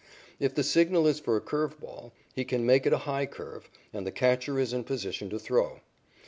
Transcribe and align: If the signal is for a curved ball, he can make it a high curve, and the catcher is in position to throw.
If 0.39 0.55
the 0.55 0.63
signal 0.63 1.05
is 1.05 1.19
for 1.19 1.37
a 1.37 1.41
curved 1.41 1.79
ball, 1.79 2.11
he 2.33 2.43
can 2.43 2.65
make 2.65 2.87
it 2.87 2.91
a 2.91 2.97
high 3.05 3.27
curve, 3.27 3.69
and 3.93 4.03
the 4.03 4.11
catcher 4.11 4.57
is 4.57 4.73
in 4.73 4.83
position 4.83 5.29
to 5.29 5.37
throw. 5.37 5.81